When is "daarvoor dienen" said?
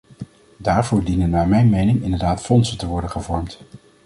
0.57-1.29